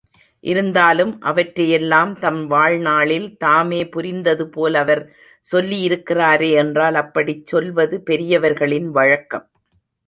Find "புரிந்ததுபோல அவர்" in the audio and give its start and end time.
3.93-5.03